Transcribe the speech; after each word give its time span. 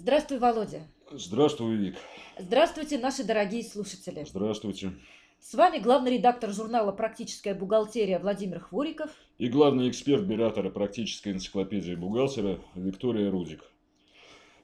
Здравствуй, 0.00 0.38
Володя. 0.38 0.82
Здравствуй, 1.10 1.74
Вик. 1.74 1.96
Здравствуйте, 2.38 2.98
наши 2.98 3.24
дорогие 3.24 3.64
слушатели. 3.64 4.24
Здравствуйте. 4.24 4.92
С 5.40 5.54
вами 5.54 5.78
главный 5.78 6.16
редактор 6.16 6.52
журнала 6.52 6.92
«Практическая 6.92 7.52
бухгалтерия» 7.52 8.20
Владимир 8.20 8.60
Хвориков. 8.60 9.10
И 9.38 9.48
главный 9.48 9.90
эксперт 9.90 10.22
биратора 10.22 10.70
практической 10.70 11.32
энциклопедии 11.32 11.96
бухгалтера 11.96 12.60
Виктория 12.76 13.28
Рудик. 13.28 13.64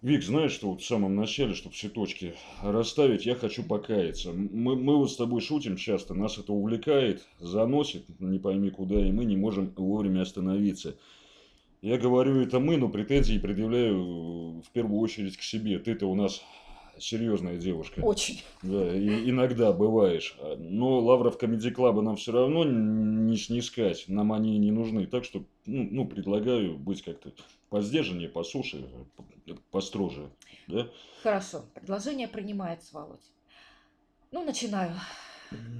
Вик, 0.03 0.23
знаешь, 0.23 0.52
что 0.52 0.70
вот 0.70 0.83
в 0.83 0.87
самом 0.87 1.16
начале, 1.16 1.55
чтобы 1.55 1.75
все 1.75 1.89
точки 1.89 2.37
расставить, 2.62 3.27
я 3.27 3.35
хочу 3.35 3.64
покаяться. 3.64 4.32
Мы, 4.32 4.77
мы 4.77 4.96
вот 4.96 5.11
с 5.11 5.16
тобой 5.16 5.41
шутим 5.41 5.77
часто, 5.77 6.14
нас 6.14 6.39
это 6.39 6.53
увлекает, 6.53 7.27
заносит, 7.41 8.05
не 8.21 8.39
пойми 8.39 8.71
куда, 8.71 9.05
и 9.05 9.11
мы 9.11 9.25
не 9.25 9.37
можем 9.37 9.73
вовремя 9.77 10.23
остановиться. 10.23 10.96
Я 11.85 11.98
говорю 11.98 12.41
это 12.41 12.61
мы, 12.61 12.79
но 12.79 12.89
претензии 12.89 13.37
предъявляю 13.37 14.62
в 14.62 14.71
первую 14.73 14.98
очередь 15.01 15.37
к 15.37 15.43
себе. 15.43 15.79
Ты-то 15.79 16.07
у 16.07 16.14
нас 16.14 16.43
серьезная 16.98 17.59
девушка. 17.59 18.01
Очень. 18.01 18.41
Да, 18.62 18.97
и 18.97 19.29
иногда 19.29 19.70
бываешь. 19.70 20.34
Но 20.57 21.01
лавров 21.01 21.37
комедий 21.37 21.70
клаба 21.70 22.01
нам 22.01 22.16
все 22.16 22.33
равно 22.33 22.65
не 22.65 23.37
снискать. 23.37 24.07
Нам 24.09 24.33
они 24.33 24.57
не 24.57 24.70
нужны. 24.70 25.07
Так 25.07 25.27
что, 25.27 25.45
ну, 25.66 25.87
ну 25.91 26.07
предлагаю 26.07 26.79
быть 26.79 27.02
как-то 27.02 27.34
посдержаннее, 27.69 28.30
посуше, 28.30 28.88
построже. 29.71 30.30
Да? 30.69 30.88
Хорошо. 31.23 31.66
Предложение 31.74 32.29
принимается, 32.29 32.95
Володь. 32.95 33.30
Ну, 34.30 34.43
начинаю. 34.43 34.95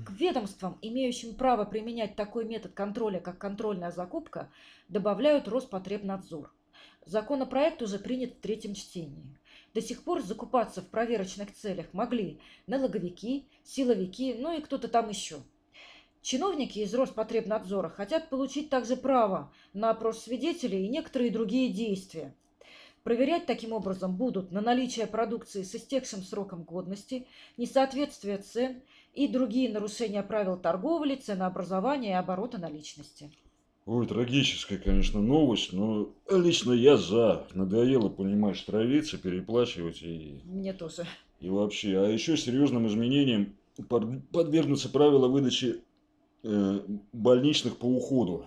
К 0.07 0.11
ведомствам, 0.11 0.79
имеющим 0.83 1.35
право 1.35 1.65
применять 1.65 2.17
такой 2.17 2.45
метод 2.45 2.73
контроля, 2.73 3.21
как 3.21 3.39
контрольная 3.39 3.91
закупка, 3.91 4.51
добавляют 4.89 5.49
Роспотребнадзор. 5.49 6.53
Законопроект 7.07 7.83
уже 7.83 7.99
принят 7.99 8.35
в 8.35 8.41
третьем 8.41 8.75
чтении. 8.75 9.39
До 9.75 9.83
сих 9.83 10.05
пор 10.05 10.23
закупаться 10.23 10.83
в 10.83 10.89
проверочных 10.89 11.53
целях 11.53 11.87
могли 11.93 12.39
налоговики, 12.67 13.47
силовики, 13.63 14.35
ну 14.39 14.57
и 14.57 14.63
кто-то 14.63 14.89
там 14.89 15.09
еще. 15.09 15.39
Чиновники 16.23 16.79
из 16.79 16.95
Роспотребнадзора 16.95 17.91
хотят 17.91 18.31
получить 18.31 18.71
также 18.71 18.97
право 18.97 19.53
на 19.75 19.91
опрос 19.91 20.23
свидетелей 20.23 20.87
и 20.87 20.89
некоторые 20.89 21.31
другие 21.31 21.71
действия. 21.71 22.35
Проверять 23.03 23.45
таким 23.45 23.75
образом 23.75 24.17
будут 24.17 24.51
на 24.51 24.63
наличие 24.63 25.07
продукции 25.07 25.63
с 25.63 25.75
истекшим 25.75 26.23
сроком 26.23 26.63
годности, 26.63 27.27
несоответствие 27.59 28.39
цен 28.39 28.81
и 29.15 29.29
другие 29.29 29.73
нарушения 29.73 30.23
правил 30.23 30.57
торговли, 30.57 31.15
ценообразования 31.15 32.11
и 32.11 32.15
оборота 32.15 32.59
наличности. 32.59 33.31
Ой, 33.87 34.07
трагическая, 34.07 34.79
конечно, 34.79 35.21
новость, 35.21 35.73
но 35.73 36.09
лично 36.31 36.73
я 36.73 36.97
за. 36.97 37.47
Надоело, 37.53 38.09
понимаешь, 38.09 38.63
травиться, 38.63 39.19
переплачивать 39.19 40.03
и... 40.03 40.41
Мне 40.45 40.73
тоже. 40.73 41.07
И 41.41 41.51
вообще. 41.51 41.99
А 41.99 42.09
еще 42.09 42.37
серьезным 42.37 42.87
изменением 42.87 43.57
подвергнутся 44.33 44.89
правила 44.89 45.29
выдачи 45.29 45.83
э, 46.43 46.81
больничных 47.13 47.77
по 47.77 47.85
уходу. 47.85 48.47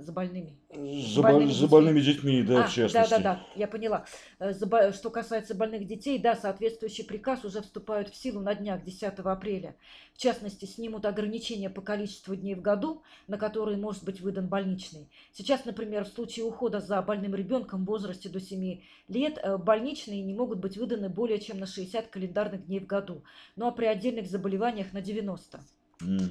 За 0.00 0.12
больными. 0.12 0.56
За, 0.70 1.20
больными, 1.20 1.50
за 1.52 1.68
больными 1.68 2.00
детьми, 2.00 2.42
да, 2.42 2.64
а, 2.64 2.66
в 2.66 2.72
частности. 2.72 3.10
Да, 3.10 3.18
да, 3.18 3.22
да, 3.22 3.46
я 3.54 3.68
поняла. 3.68 4.06
Э, 4.38 4.54
за, 4.54 4.92
что 4.92 5.10
касается 5.10 5.54
больных 5.54 5.86
детей, 5.86 6.18
да, 6.18 6.34
соответствующий 6.34 7.04
приказ 7.04 7.44
уже 7.44 7.60
вступает 7.60 8.08
в 8.08 8.16
силу 8.16 8.40
на 8.40 8.54
днях 8.54 8.82
10 8.82 9.02
апреля. 9.18 9.76
В 10.14 10.18
частности, 10.18 10.64
снимут 10.64 11.04
ограничения 11.04 11.68
по 11.68 11.82
количеству 11.82 12.34
дней 12.34 12.54
в 12.54 12.62
году, 12.62 13.02
на 13.26 13.36
которые 13.36 13.76
может 13.76 14.04
быть 14.04 14.20
выдан 14.22 14.48
больничный. 14.48 15.10
Сейчас, 15.32 15.66
например, 15.66 16.04
в 16.04 16.08
случае 16.08 16.46
ухода 16.46 16.80
за 16.80 17.02
больным 17.02 17.34
ребенком 17.34 17.84
в 17.84 17.86
возрасте 17.86 18.30
до 18.30 18.40
7 18.40 18.80
лет, 19.08 19.38
э, 19.42 19.58
больничные 19.58 20.22
не 20.22 20.34
могут 20.34 20.60
быть 20.60 20.78
выданы 20.78 21.10
более 21.10 21.40
чем 21.40 21.58
на 21.58 21.66
60 21.66 22.08
календарных 22.08 22.66
дней 22.66 22.80
в 22.80 22.86
году, 22.86 23.22
ну 23.56 23.66
а 23.66 23.70
при 23.70 23.84
отдельных 23.84 24.28
заболеваниях 24.28 24.94
на 24.94 25.02
90. 25.02 25.60
Mm. 26.00 26.30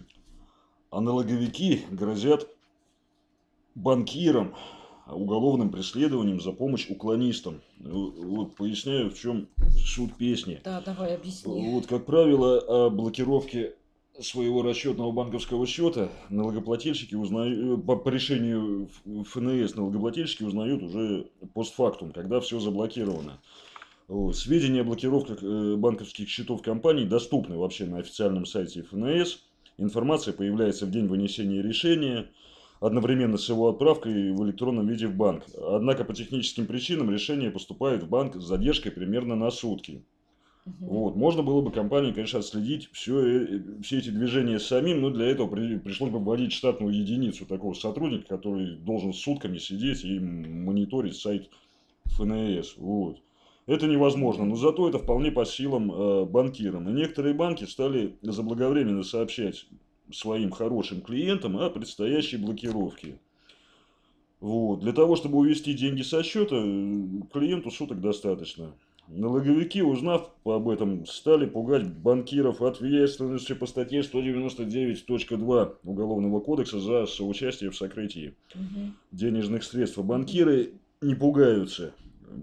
А 0.92 1.02
налоговики 1.02 1.86
грозят 1.92 2.48
банкирам, 3.80 4.54
уголовным 5.08 5.72
преследованием 5.72 6.40
за 6.40 6.52
помощь 6.52 6.90
уклонистам. 6.90 7.62
Вот 7.80 8.56
поясняю, 8.56 9.10
в 9.10 9.18
чем 9.18 9.48
суть 9.84 10.16
песни. 10.16 10.62
Да, 10.64 10.82
давай 10.82 11.16
объясни. 11.16 11.72
Вот, 11.72 11.88
как 11.88 12.06
правило, 12.06 12.60
о 12.60 12.90
блокировке 12.90 13.76
своего 14.22 14.62
расчетного 14.62 15.12
банковского 15.12 15.66
счета 15.66 16.10
налогоплательщики 16.30 17.16
узнают, 17.16 17.86
по, 17.86 17.96
по 17.96 18.10
решению 18.10 18.90
ФНС 19.06 19.76
налогоплательщики 19.76 20.44
узнают 20.44 20.84
уже 20.84 21.28
постфактум, 21.54 22.12
когда 22.12 22.40
все 22.42 22.60
заблокировано. 22.60 23.40
Сведения 24.34 24.82
о 24.82 24.84
блокировках 24.84 25.44
э, 25.44 25.76
банковских 25.76 26.28
счетов 26.30 26.64
компаний 26.64 27.06
доступны 27.06 27.58
вообще 27.58 27.86
на 27.86 28.00
официальном 28.00 28.46
сайте 28.46 28.82
ФНС. 28.82 29.40
Информация 29.78 30.34
появляется 30.34 30.86
в 30.88 30.92
день 30.92 31.08
вынесения 31.08 31.62
решения 31.62 32.28
одновременно 32.80 33.38
с 33.38 33.50
его 33.50 33.70
отправкой 33.70 34.32
в 34.32 34.44
электронном 34.46 34.88
виде 34.88 35.08
в 35.08 35.16
банк. 35.16 35.44
Однако 35.58 36.06
по 36.06 36.14
техническим 36.14 36.66
причинам 36.66 37.12
решение 37.12 37.52
поступает 37.52 38.04
в 38.04 38.10
банк 38.10 38.36
с 38.36 38.44
задержкой 38.44 38.92
примерно 38.92 39.36
на 39.36 39.52
сутки. 39.52 40.04
Угу. 40.66 40.76
Вот. 40.80 41.16
Можно 41.16 41.44
было 41.44 41.62
бы 41.62 41.72
компании, 41.72 42.12
конечно, 42.12 42.40
отследить 42.40 42.90
все, 42.92 43.20
э, 43.20 43.62
все 43.82 44.00
эти 44.00 44.10
движения 44.10 44.60
самим, 44.60 45.02
но 45.02 45.10
для 45.10 45.26
этого 45.28 45.48
при, 45.48 45.78
пришлось 45.78 46.12
бы 46.12 46.20
вводить 46.20 46.54
штатную 46.54 46.94
единицу 46.94 47.46
такого 47.46 47.74
сотрудника, 47.74 48.28
который 48.28 48.76
должен 48.78 49.14
сутками 49.14 49.58
сидеть 49.58 50.04
и 50.04 50.20
мониторить 50.20 51.16
сайт 51.16 51.50
ФНС. 52.06 52.76
Вот. 52.78 53.18
Это 53.68 53.88
невозможно, 53.88 54.46
но 54.46 54.56
зато 54.56 54.90
это 54.90 54.98
вполне 54.98 55.32
по 55.32 55.46
силам 55.46 55.92
э, 55.92 56.26
банкирам. 56.26 56.90
И 56.90 56.94
некоторые 56.94 57.34
банки 57.34 57.66
стали 57.66 58.16
заблаговременно 58.22 59.04
сообщать 59.04 59.68
своим 60.12 60.52
хорошим 60.52 61.02
клиентам 61.02 61.58
о 61.58 61.70
предстоящей 61.70 62.38
блокировке. 62.38 63.20
Вот. 64.40 64.80
Для 64.80 64.94
того, 64.94 65.16
чтобы 65.16 65.38
увести 65.38 65.74
деньги 65.74 66.02
со 66.02 66.24
счета, 66.24 66.56
клиенту 67.32 67.72
суток 67.72 68.00
достаточно. 68.00 68.74
Налоговики, 69.10 69.82
узнав 69.82 70.30
об 70.46 70.70
этом, 70.70 71.06
стали 71.08 71.48
пугать 71.48 71.88
банкиров 71.88 72.62
ответственностью 72.62 73.56
по 73.56 73.66
статье 73.66 74.02
199.2 74.02 75.76
Уголовного 75.84 76.40
кодекса 76.40 76.80
за 76.80 77.08
соучастие 77.08 77.72
в 77.72 77.76
сокрытии 77.76 78.36
угу. 78.54 78.92
денежных 79.12 79.64
средств. 79.64 79.98
Банкиры 79.98 80.74
не 81.02 81.16
пугаются 81.16 81.94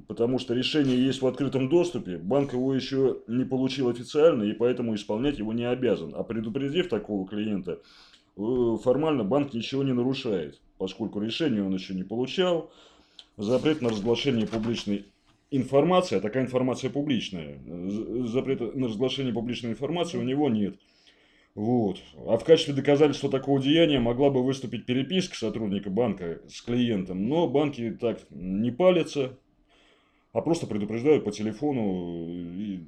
потому 0.09 0.39
что 0.39 0.55
решение 0.55 0.97
есть 0.97 1.23
в 1.23 1.27
открытом 1.27 1.69
доступе, 1.69 2.19
банк 2.19 2.53
его 2.53 2.75
еще 2.75 3.19
не 3.27 3.45
получил 3.45 3.89
официально, 3.89 4.45
и 4.45 4.53
поэтому 4.53 4.95
исполнять 4.95 5.39
его 5.39 5.53
не 5.53 5.65
обязан. 5.65 6.15
А 6.15 6.23
предупредив 6.23 6.89
такого 6.89 7.27
клиента, 7.27 7.81
э, 8.37 8.77
формально 8.83 9.25
банк 9.25 9.55
ничего 9.55 9.83
не 9.83 9.93
нарушает, 9.93 10.61
поскольку 10.79 11.21
решение 11.21 11.65
он 11.65 11.75
еще 11.75 11.95
не 11.95 12.05
получал. 12.05 12.71
Запрет 13.37 13.83
на 13.83 13.91
разглашение 13.91 14.47
публичной 14.47 15.05
информации, 15.51 16.17
а 16.17 16.21
такая 16.21 16.45
информация 16.45 16.91
публичная, 16.91 17.59
запрет 18.27 18.75
на 18.75 18.89
разглашение 18.89 19.33
публичной 19.33 19.71
информации 19.71 20.19
у 20.19 20.23
него 20.23 20.49
нет. 20.49 20.77
Вот. 21.55 21.99
А 22.27 22.37
в 22.37 22.45
качестве 22.45 22.75
доказательства 22.75 23.31
такого 23.31 23.61
деяния 23.61 23.99
могла 23.99 24.29
бы 24.29 24.45
выступить 24.45 24.85
переписка 24.85 25.37
сотрудника 25.37 25.89
банка 25.89 26.41
с 26.49 26.61
клиентом, 26.61 27.29
но 27.29 27.49
банки 27.49 27.97
так 27.99 28.21
не 28.31 28.71
палятся, 28.71 29.39
а 30.33 30.41
просто 30.41 30.67
предупреждают 30.67 31.25
по 31.25 31.33
телефону 31.33 32.29
и 32.29 32.81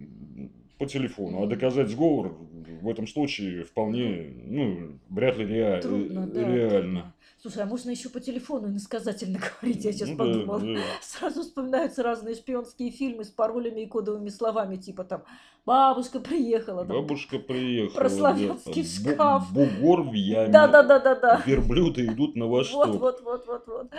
по 0.79 0.87
телефону. 0.87 1.43
А 1.43 1.47
доказать 1.47 1.89
сговор 1.89 2.37
в 2.81 2.89
этом 2.89 3.07
случае 3.07 3.65
вполне, 3.65 4.33
ну, 4.47 4.99
вряд 5.11 5.37
ли 5.37 5.47
реаль... 5.47 5.83
Трудно, 5.83 6.27
да, 6.27 6.41
реально. 6.41 6.71
Трудно. 6.71 7.15
Слушай, 7.41 7.63
а 7.63 7.67
можно 7.67 7.91
еще 7.91 8.09
по 8.09 8.19
телефону 8.19 8.69
иносказательно 8.69 9.39
говорить, 9.61 9.85
я 9.85 9.93
сейчас 9.93 10.09
ну, 10.09 10.17
подумала. 10.17 10.61
Да, 10.61 10.75
да. 10.75 10.81
Сразу 11.01 11.43
вспоминаются 11.43 12.03
разные 12.03 12.35
шпионские 12.35 12.91
фильмы 12.91 13.25
с 13.25 13.29
паролями 13.29 13.83
и 13.83 13.87
кодовыми 13.87 14.29
словами, 14.29 14.77
типа 14.77 15.05
там 15.05 15.23
«Бабушка 15.65 16.19
приехала». 16.19 16.85
Там, 16.85 16.97
Бабушка 16.97 17.39
приехала. 17.39 17.99
Про 17.99 18.09
славянский 18.09 18.83
да, 18.83 19.13
шкаф. 19.13 19.53
Бугор 19.53 20.03
в 20.03 20.13
яме. 20.13 20.49
Да-да-да-да-да. 20.53 21.43
Верблюды 21.47 22.07
идут 22.07 22.35
на 22.35 22.47
восток. 22.47 22.87
Вот-вот-вот-вот-вот. 22.87 23.93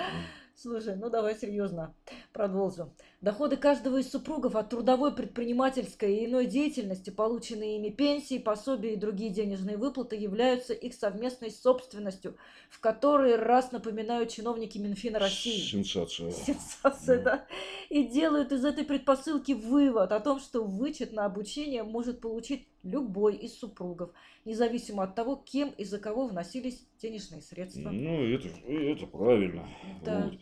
Слушай, 0.62 0.98
ну 0.98 1.10
давай 1.10 1.38
серьезно 1.38 1.96
продолжим. 2.34 2.92
Доходы 3.22 3.56
каждого 3.56 3.96
из 3.96 4.12
супругов 4.12 4.58
от 4.58 4.70
трудовой, 4.70 5.16
предпринимательской 5.16 6.18
и 6.18 6.26
иной 6.26 6.48
деятельности, 6.48 7.12
полученные 7.12 7.78
ими 7.78 7.88
пенсии, 7.88 8.40
пособия 8.40 8.94
и 8.94 8.98
другие 8.98 9.30
денежные 9.30 9.78
выплаты, 9.78 10.18
являются 10.18 10.74
их 10.74 10.96
совместной 10.96 11.50
собственностью, 11.50 12.36
в 12.70 12.82
которой, 12.82 13.38
раз 13.38 13.72
напоминают 13.72 14.32
чиновники 14.32 14.78
Минфина 14.78 15.18
России. 15.18 15.62
Сенсация. 15.62 16.32
Сенсация, 16.32 17.24
да. 17.24 17.38
да. 17.38 17.46
И 17.88 18.04
делают 18.04 18.52
из 18.52 18.66
этой 18.66 18.84
предпосылки 18.84 19.54
вывод 19.54 20.12
о 20.12 20.20
том, 20.20 20.42
что 20.42 20.66
вычет 20.66 21.14
на 21.14 21.24
обучение 21.24 21.84
может 21.84 22.20
получить 22.20 22.68
любой 22.84 23.36
из 23.36 23.58
супругов, 23.58 24.12
независимо 24.46 25.04
от 25.04 25.16
того, 25.16 25.36
кем 25.36 25.70
и 25.72 25.84
за 25.84 26.00
кого 26.00 26.28
вносились 26.28 26.88
денежные 27.02 27.42
средства. 27.42 27.90
Ну, 27.90 28.24
это, 28.24 28.48
это 28.68 29.06
правильно. 29.06 29.68
Да. 30.04 30.24
Вот. 30.24 30.40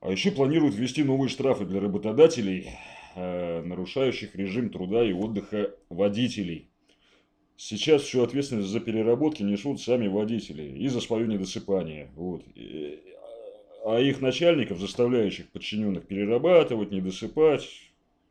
А 0.00 0.10
еще 0.10 0.30
планируют 0.30 0.74
ввести 0.74 1.02
новые 1.02 1.28
штрафы 1.28 1.64
для 1.64 1.80
работодателей, 1.80 2.70
э, 3.14 3.62
нарушающих 3.62 4.36
режим 4.36 4.70
труда 4.70 5.04
и 5.04 5.12
отдыха 5.12 5.74
водителей. 5.88 6.68
Сейчас 7.56 8.02
всю 8.02 8.22
ответственность 8.22 8.68
за 8.68 8.80
переработки 8.80 9.42
несут 9.42 9.80
сами 9.80 10.08
водители 10.08 10.78
и 10.78 10.88
за 10.88 11.00
свое 11.00 11.26
недосыпание. 11.26 12.10
Вот. 12.14 12.44
А 13.86 13.98
их 13.98 14.20
начальников, 14.20 14.78
заставляющих 14.78 15.48
подчиненных 15.48 16.06
перерабатывать, 16.06 16.90
недосыпать, 16.90 17.66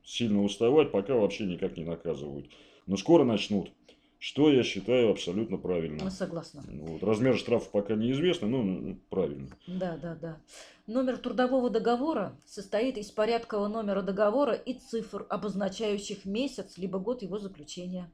сильно 0.05 0.43
уставать, 0.43 0.91
пока 0.91 1.15
вообще 1.15 1.45
никак 1.45 1.77
не 1.77 1.83
наказывают. 1.83 2.49
Но 2.85 2.97
скоро 2.97 3.23
начнут. 3.23 3.71
Что 4.17 4.49
я 4.49 4.63
считаю 4.63 5.11
абсолютно 5.11 5.57
правильно. 5.57 6.05
Ну, 6.05 6.09
согласна. 6.09 6.63
Вот. 6.67 7.03
Размер 7.03 7.37
штрафа 7.37 7.69
пока 7.69 7.95
неизвестно, 7.95 8.47
но 8.47 8.95
правильно. 9.09 9.49
Да, 9.67 9.97
да, 9.97 10.15
да. 10.15 10.37
Номер 10.87 11.17
трудового 11.17 11.69
договора 11.69 12.35
состоит 12.45 12.97
из 12.97 13.11
порядкового 13.11 13.67
номера 13.67 14.01
договора 14.01 14.53
и 14.53 14.73
цифр, 14.73 15.25
обозначающих 15.29 16.25
месяц 16.25 16.77
либо 16.77 16.97
год 16.97 17.21
его 17.21 17.37
заключения. 17.37 18.09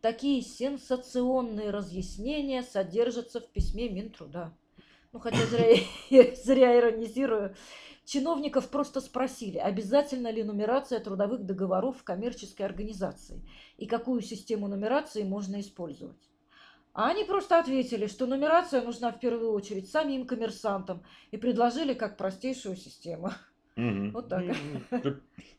Такие 0.00 0.42
сенсационные 0.42 1.70
разъяснения 1.70 2.62
содержатся 2.62 3.40
в 3.40 3.48
письме 3.48 3.88
Минтруда. 3.88 4.52
Ну, 5.12 5.20
хотя 5.20 5.44
зря, 5.46 5.76
зря 6.44 6.78
иронизирую. 6.78 7.54
Чиновников 8.04 8.70
просто 8.70 9.02
спросили, 9.02 9.58
обязательно 9.58 10.30
ли 10.30 10.42
нумерация 10.42 10.98
трудовых 10.98 11.44
договоров 11.44 11.98
в 11.98 12.04
коммерческой 12.04 12.62
организации 12.62 13.46
и 13.76 13.86
какую 13.86 14.22
систему 14.22 14.66
нумерации 14.66 15.24
можно 15.24 15.60
использовать. 15.60 16.16
А 16.94 17.10
они 17.10 17.24
просто 17.24 17.58
ответили, 17.58 18.06
что 18.06 18.26
нумерация 18.26 18.82
нужна 18.82 19.12
в 19.12 19.20
первую 19.20 19.52
очередь 19.52 19.90
самим 19.90 20.26
коммерсантам 20.26 21.02
и 21.30 21.36
предложили 21.36 21.92
как 21.92 22.16
простейшую 22.16 22.76
систему. 22.76 23.30
Угу. 23.76 24.10
Вот 24.12 24.28
так. 24.28 24.44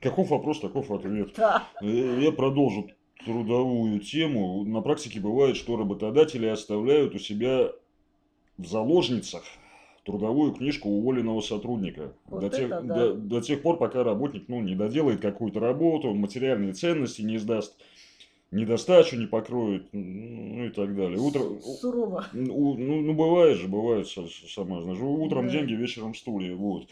Каков 0.01 0.29
вопрос, 0.29 0.59
таков 0.59 0.91
ответ. 0.91 1.33
Да. 1.37 1.67
Э, 1.81 2.19
я 2.19 2.31
продолжу 2.31 2.89
трудовую 3.23 3.99
тему. 3.99 4.63
На 4.65 4.81
практике 4.81 5.19
бывает, 5.19 5.55
что 5.55 5.77
работодатели 5.77 6.47
оставляют 6.47 7.15
у 7.15 7.19
себя 7.19 7.71
в 8.59 8.67
заложницах 8.67 9.43
трудовую 10.03 10.53
книжку 10.53 10.89
уволенного 10.89 11.41
сотрудника. 11.41 12.13
Вот 12.27 12.41
до, 12.41 12.49
тех, 12.49 12.69
да. 12.69 12.81
до, 12.81 13.13
до 13.13 13.41
тех 13.41 13.61
пор, 13.61 13.77
пока 13.77 14.03
работник 14.03 14.45
ну, 14.47 14.59
не 14.61 14.75
доделает 14.75 15.21
какую-то 15.21 15.59
работу, 15.59 16.13
материальные 16.13 16.73
ценности 16.73 17.21
не 17.21 17.37
сдаст, 17.37 17.75
недостачу 18.51 19.17
не 19.17 19.27
покроет, 19.27 19.87
ну 19.93 20.65
и 20.65 20.69
так 20.69 20.95
далее. 20.95 21.19
Утро, 21.19 21.41
Сурово. 21.61 22.25
ну, 22.33 22.75
ну, 22.75 23.13
бывает 23.13 23.57
же, 23.57 23.67
бывает, 23.67 24.07
сама 24.07 24.81
знаешь. 24.81 24.99
Утром 24.99 25.47
Да. 25.47 25.53
деньги, 25.53 25.73
вечером 25.73 26.13
стулья. 26.13 26.55
Вот. 26.55 26.87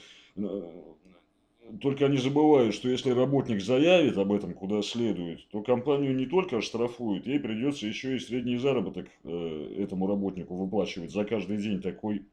Только 1.82 2.06
они 2.06 2.18
забывают, 2.18 2.74
что 2.74 2.90
если 2.90 3.12
работник 3.12 3.62
заявит 3.62 4.18
об 4.18 4.32
этом 4.32 4.54
куда 4.54 4.82
следует, 4.82 5.48
то 5.50 5.62
компанию 5.62 6.16
не 6.16 6.26
только 6.26 6.58
оштрафуют, 6.58 7.28
ей 7.28 7.40
придется 7.40 7.88
еще 7.88 8.16
и 8.16 8.20
средний 8.20 8.58
заработок 8.58 9.08
э, 9.24 9.76
этому 9.78 10.08
работнику 10.08 10.56
выплачивать 10.56 11.12
за 11.12 11.26
каждый 11.26 11.58
день 11.58 11.82
такой 11.82 12.26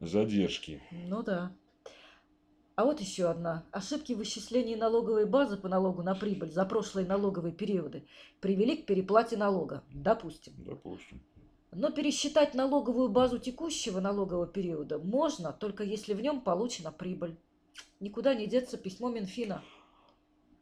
задержки. 0.00 0.80
Ну 1.08 1.22
да. 1.22 1.52
А 2.76 2.84
вот 2.84 3.00
еще 3.00 3.30
одна. 3.30 3.64
Ошибки 3.72 4.12
в 4.12 4.18
вычислении 4.18 4.74
налоговой 4.74 5.24
базы 5.24 5.56
по 5.56 5.68
налогу 5.68 6.02
на 6.02 6.14
прибыль 6.14 6.50
за 6.50 6.64
прошлые 6.66 7.06
налоговые 7.06 7.54
периоды 7.54 8.06
привели 8.40 8.76
к 8.76 8.86
переплате 8.86 9.36
налога, 9.36 9.82
допустим. 9.94 10.52
Допустим. 10.58 11.20
Но 11.72 11.90
пересчитать 11.90 12.54
налоговую 12.54 13.08
базу 13.08 13.38
текущего 13.38 14.00
налогового 14.00 14.46
периода 14.46 14.98
можно, 14.98 15.52
только 15.52 15.84
если 15.84 16.14
в 16.14 16.20
нем 16.20 16.40
получена 16.40 16.92
прибыль. 16.92 17.36
Никуда 18.00 18.34
не 18.34 18.46
деться 18.46 18.76
письмо 18.76 19.08
Минфина. 19.10 19.62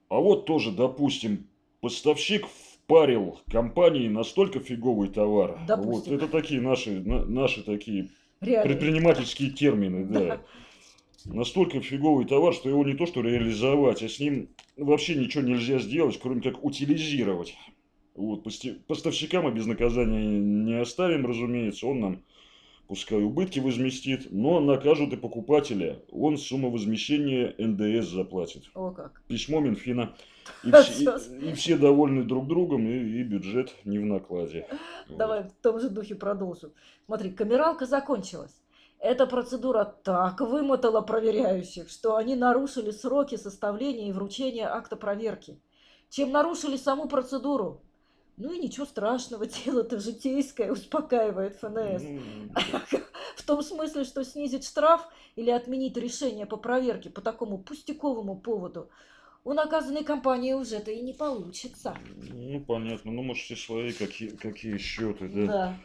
А 0.08 0.18
вот 0.20 0.46
тоже, 0.46 0.70
допустим, 0.70 1.48
поставщик 1.80 2.46
впарил 2.46 3.40
компании 3.50 4.08
настолько 4.08 4.60
фиговый 4.60 5.08
товар. 5.08 5.58
Вот 5.58 5.66
Допустим. 5.66 6.14
это 6.14 6.28
такие 6.28 6.60
наши, 6.60 7.00
на- 7.00 7.24
наши 7.24 7.62
такие 7.62 8.10
Реально. 8.40 8.68
предпринимательские 8.70 9.50
термины, 9.50 10.04
да. 10.04 10.42
Настолько 11.24 11.80
фиговый 11.80 12.26
товар, 12.26 12.52
что 12.52 12.68
его 12.68 12.84
не 12.84 12.94
то 12.94 13.06
что 13.06 13.22
реализовать, 13.22 14.02
а 14.02 14.08
с 14.08 14.20
ним 14.20 14.50
вообще 14.76 15.14
ничего 15.14 15.42
нельзя 15.42 15.78
сделать, 15.78 16.20
кроме 16.20 16.42
как 16.42 16.62
утилизировать. 16.62 17.56
Вот, 18.14 18.44
поставщикам 18.86 19.44
мы 19.44 19.50
без 19.52 19.66
наказания 19.66 20.38
не 20.38 20.74
оставим, 20.80 21.26
разумеется, 21.26 21.86
он 21.86 22.00
нам 22.00 22.22
пускай 22.88 23.22
убытки 23.22 23.60
возместит, 23.60 24.28
но 24.30 24.60
накажут 24.60 25.12
и 25.12 25.16
покупателя, 25.16 26.02
он 26.10 26.36
сумму 26.38 26.70
возмещения 26.70 27.54
НДС 27.58 28.08
заплатит. 28.10 28.64
О 28.74 28.90
как. 28.90 29.22
Письмо 29.28 29.60
Минфина, 29.60 30.14
и, 30.64 30.70
все, 30.72 31.16
и- 31.16 31.50
и 31.50 31.52
все 31.54 31.76
довольны 31.76 32.24
друг 32.24 32.46
другом, 32.46 32.86
и, 32.86 32.92
и 32.96 33.22
бюджет 33.22 33.74
не 33.84 33.98
в 33.98 34.04
накладе. 34.04 34.66
Вот. 35.08 35.18
Давай 35.18 35.44
в 35.44 35.52
том 35.62 35.80
же 35.80 35.88
духе 35.88 36.14
продолжим. 36.14 36.72
Смотри, 37.06 37.30
камералка 37.30 37.86
закончилась. 37.86 38.60
Эта 39.00 39.26
процедура 39.26 39.84
так 39.84 40.40
вымотала 40.40 41.02
проверяющих, 41.02 41.90
что 41.90 42.16
они 42.16 42.36
нарушили 42.36 42.90
сроки 42.90 43.36
составления 43.36 44.08
и 44.08 44.12
вручения 44.12 44.66
акта 44.72 44.96
проверки. 44.96 45.58
Чем 46.08 46.30
нарушили 46.30 46.76
саму 46.76 47.06
процедуру. 47.08 47.82
Ну 48.36 48.52
и 48.52 48.58
ничего 48.58 48.86
страшного, 48.86 49.46
дело-то 49.64 50.00
житейское, 50.00 50.72
успокаивает 50.72 51.56
ФНС. 51.56 52.02
Ну, 52.02 52.50
В 53.36 53.42
том 53.42 53.62
смысле, 53.62 54.04
что 54.04 54.24
снизить 54.24 54.66
штраф 54.66 55.06
или 55.36 55.50
отменить 55.50 55.96
решение 55.96 56.46
по 56.46 56.56
проверке 56.56 57.10
по 57.10 57.20
такому 57.20 57.58
пустяковому 57.58 58.36
поводу 58.36 58.88
у 59.44 59.52
наказанной 59.52 60.04
компании 60.04 60.54
уже-то 60.54 60.90
и 60.90 61.00
не 61.00 61.12
получится. 61.12 61.96
Ну, 62.32 62.60
понятно. 62.60 63.12
Ну, 63.12 63.22
может, 63.22 63.44
все 63.44 63.56
свои 63.56 63.92
какие, 63.92 64.30
какие 64.30 64.78
счеты, 64.78 65.28
да? 65.28 65.46
Да. 65.46 65.78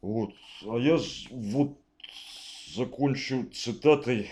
Вот. 0.00 0.30
А 0.66 0.76
я 0.78 0.98
вот 1.30 1.76
закончу 2.74 3.46
цитатой 3.52 4.30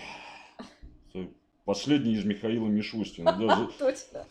последней 1.65 2.15
из 2.15 2.25
Михаила 2.25 2.65
Мишустина. 2.65 3.33
да, 3.33 3.69
Точно. 3.79 4.25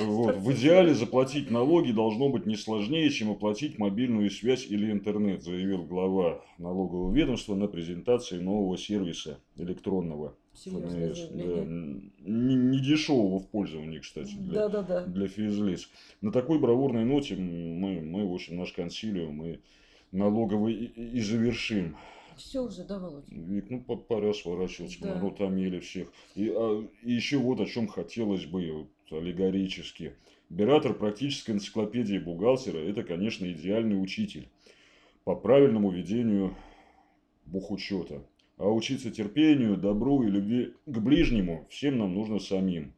Вот. 0.00 0.36
В 0.36 0.52
идеале 0.52 0.94
заплатить 0.94 1.50
налоги 1.50 1.92
должно 1.92 2.28
быть 2.28 2.46
не 2.46 2.56
сложнее, 2.56 3.10
чем 3.10 3.30
оплатить 3.30 3.78
мобильную 3.78 4.30
связь 4.30 4.66
или 4.66 4.90
интернет, 4.90 5.42
заявил 5.42 5.84
глава 5.84 6.42
налогового 6.58 7.14
ведомства 7.14 7.54
на 7.54 7.68
презентации 7.68 8.38
нового 8.38 8.76
сервиса 8.76 9.40
электронного 9.56 10.36
Серьезное. 10.54 11.14
Да. 11.32 11.64
Не, 11.64 12.54
не 12.54 12.78
дешевого 12.78 13.40
в 13.40 13.48
пользовании, 13.48 13.98
кстати, 13.98 14.34
для, 14.34 14.68
Да-да-да. 14.68 15.04
для 15.04 15.26
физлиц. 15.26 15.88
На 16.20 16.30
такой 16.30 16.60
бравурной 16.60 17.04
ноте 17.04 17.34
мы, 17.34 18.00
мы, 18.00 18.28
в 18.28 18.32
общем, 18.32 18.56
наш 18.56 18.72
консилиум 18.72 19.44
и 19.44 19.58
налоговый 20.12 20.74
и, 20.74 21.18
и 21.18 21.20
завершим. 21.20 21.96
Все 22.36 22.60
уже, 22.60 22.84
да, 22.84 22.98
Володь? 22.98 23.28
Вик, 23.28 23.70
ну 23.70 23.80
по- 23.80 23.96
пора 23.96 24.32
сворачиваться, 24.32 24.98
Да. 25.00 25.14
мы 25.14 25.28
утомили 25.28 25.80
всех. 25.80 26.12
И, 26.34 26.48
а, 26.54 26.84
и 27.02 27.12
еще 27.12 27.38
вот 27.38 27.60
о 27.60 27.66
чем 27.66 27.86
хотелось 27.88 28.46
бы 28.46 28.70
вот, 29.10 29.18
аллегорически. 29.18 30.14
Биратор 30.50 30.94
практической 30.94 31.52
энциклопедии 31.52 32.18
бухгалтера– 32.18 32.78
это, 32.78 33.02
конечно, 33.02 33.50
идеальный 33.50 34.00
учитель 34.00 34.48
по 35.24 35.34
правильному 35.34 35.90
ведению 35.90 36.54
бухучета. 37.46 38.22
А 38.56 38.68
учиться 38.68 39.10
терпению, 39.10 39.76
добру 39.76 40.22
и 40.22 40.30
любви 40.30 40.74
к 40.86 40.98
ближнему 40.98 41.66
всем 41.70 41.98
нам 41.98 42.14
нужно 42.14 42.38
самим. 42.38 42.92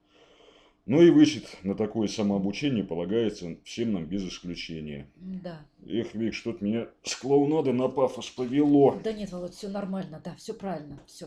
Ну 0.86 1.02
и 1.02 1.10
вычет 1.10 1.44
на 1.64 1.74
такое 1.74 2.06
самообучение 2.06 2.84
полагается 2.84 3.56
всем 3.64 3.92
нам 3.92 4.06
без 4.06 4.24
исключения. 4.24 5.10
Да. 5.16 5.66
Эх, 5.84 6.14
Вик, 6.14 6.32
что-то 6.32 6.64
меня 6.64 6.86
с 7.02 7.16
клоунады 7.16 7.72
на 7.72 7.88
пафос 7.88 8.30
повело. 8.30 8.96
Да 9.02 9.12
нет, 9.12 9.32
Володь, 9.32 9.54
все 9.54 9.68
нормально, 9.68 10.22
да, 10.24 10.36
все 10.36 10.54
правильно, 10.54 11.02
все. 11.06 11.26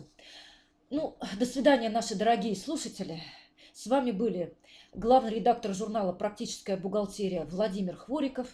Ну, 0.90 1.18
до 1.38 1.46
свидания, 1.46 1.90
наши 1.90 2.16
дорогие 2.16 2.56
слушатели. 2.56 3.22
С 3.74 3.86
вами 3.88 4.12
были 4.12 4.54
главный 4.94 5.36
редактор 5.36 5.74
журнала 5.74 6.14
«Практическая 6.14 6.78
бухгалтерия» 6.78 7.44
Владимир 7.44 7.98
Хвориков. 7.98 8.48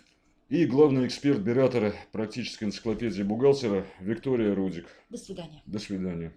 И 0.50 0.65
главный 0.65 1.05
эксперт 1.05 1.39
Биратора 1.39 1.93
практической 2.12 2.63
энциклопедии 2.63 3.21
бухгалтера 3.21 3.85
Виктория 4.00 4.55
Рудик. 4.55 4.88
До 5.09 5.17
свидания. 5.17 5.62
До 5.67 5.77
свидания. 5.77 6.33